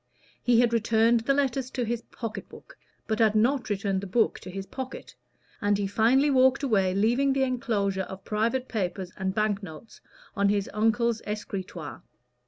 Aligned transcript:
He 0.41 0.61
had 0.61 0.73
returned 0.73 1.19
the 1.19 1.33
letters 1.35 1.69
to 1.69 1.85
his 1.85 2.01
pocket 2.01 2.49
book 2.49 2.75
but 3.05 3.19
had 3.19 3.35
not 3.35 3.69
returned 3.69 4.01
the 4.01 4.07
book 4.07 4.39
to 4.39 4.49
his 4.49 4.65
pocket, 4.65 5.13
and 5.61 5.77
he 5.77 5.85
finally 5.85 6.31
walked 6.31 6.63
away 6.63 6.95
leaving 6.95 7.33
the 7.33 7.43
enclosure 7.43 8.01
of 8.09 8.25
private 8.25 8.67
papers 8.67 9.11
and 9.15 9.35
bank 9.35 9.61
notes 9.61 10.01
on 10.35 10.49
his 10.49 10.67
uncle's 10.73 11.21
escritoire. 11.27 12.01